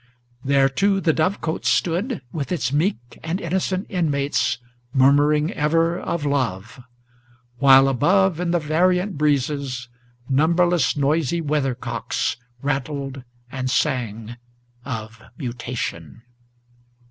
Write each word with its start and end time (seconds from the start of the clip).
There 0.43 0.67
too 0.67 0.99
the 0.99 1.13
dove 1.13 1.41
cot 1.41 1.63
stood, 1.63 2.23
with 2.31 2.51
its 2.51 2.73
meek 2.73 3.19
and 3.21 3.39
innocent 3.39 3.85
inmates 3.87 4.57
Murmuring 4.93 5.51
ever 5.51 5.99
of 5.99 6.25
love; 6.25 6.81
while 7.59 7.87
above 7.87 8.39
in 8.39 8.49
the 8.49 8.57
variant 8.57 9.15
breezes 9.15 9.89
Numberless 10.27 10.97
noisy 10.97 11.39
weathercocks 11.39 12.37
rattled 12.63 13.23
and 13.51 13.69
sang 13.69 14.37
of 14.83 15.21
mutation. 15.37 16.23